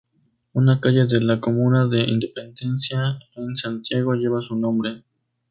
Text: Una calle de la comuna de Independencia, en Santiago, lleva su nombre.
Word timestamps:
Una 0.53 0.81
calle 0.81 1.05
de 1.05 1.21
la 1.21 1.39
comuna 1.39 1.85
de 1.85 2.01
Independencia, 2.01 3.19
en 3.35 3.55
Santiago, 3.55 4.15
lleva 4.15 4.41
su 4.41 4.55
nombre. 4.55 5.03